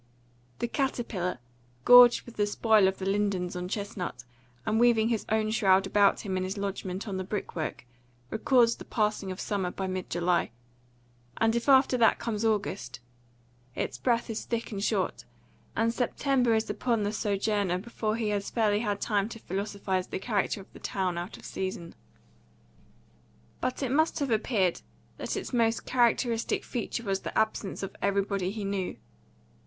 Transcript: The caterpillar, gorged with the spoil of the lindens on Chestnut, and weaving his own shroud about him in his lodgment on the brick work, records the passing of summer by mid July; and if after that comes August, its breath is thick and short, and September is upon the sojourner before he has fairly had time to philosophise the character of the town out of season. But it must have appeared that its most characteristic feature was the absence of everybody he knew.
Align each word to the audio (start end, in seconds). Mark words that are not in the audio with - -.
The 0.57 0.67
caterpillar, 0.67 1.37
gorged 1.85 2.23
with 2.25 2.35
the 2.35 2.47
spoil 2.47 2.87
of 2.87 2.97
the 2.97 3.05
lindens 3.05 3.55
on 3.55 3.67
Chestnut, 3.67 4.23
and 4.65 4.79
weaving 4.79 5.09
his 5.09 5.27
own 5.29 5.51
shroud 5.51 5.85
about 5.85 6.21
him 6.21 6.37
in 6.37 6.43
his 6.43 6.57
lodgment 6.57 7.07
on 7.07 7.17
the 7.17 7.23
brick 7.23 7.55
work, 7.55 7.85
records 8.31 8.77
the 8.77 8.83
passing 8.85 9.29
of 9.31 9.39
summer 9.39 9.69
by 9.69 9.85
mid 9.85 10.09
July; 10.09 10.49
and 11.37 11.55
if 11.55 11.69
after 11.69 11.97
that 11.97 12.17
comes 12.17 12.43
August, 12.43 12.99
its 13.75 13.99
breath 13.99 14.27
is 14.27 14.43
thick 14.43 14.71
and 14.71 14.83
short, 14.83 15.25
and 15.75 15.93
September 15.93 16.55
is 16.55 16.67
upon 16.67 17.03
the 17.03 17.13
sojourner 17.13 17.77
before 17.77 18.15
he 18.15 18.29
has 18.29 18.49
fairly 18.49 18.79
had 18.79 18.99
time 18.99 19.29
to 19.29 19.37
philosophise 19.37 20.07
the 20.07 20.17
character 20.17 20.59
of 20.61 20.73
the 20.73 20.79
town 20.79 21.15
out 21.15 21.37
of 21.37 21.45
season. 21.45 21.93
But 23.59 23.83
it 23.83 23.91
must 23.91 24.17
have 24.17 24.31
appeared 24.31 24.81
that 25.17 25.37
its 25.37 25.53
most 25.53 25.85
characteristic 25.85 26.63
feature 26.63 27.03
was 27.03 27.19
the 27.19 27.37
absence 27.37 27.83
of 27.83 27.95
everybody 28.01 28.49
he 28.49 28.65
knew. 28.65 28.97